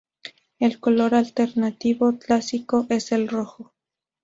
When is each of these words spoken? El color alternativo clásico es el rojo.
El 0.57 0.79
color 0.79 1.13
alternativo 1.13 2.17
clásico 2.17 2.87
es 2.89 3.11
el 3.11 3.27
rojo. 3.27 3.75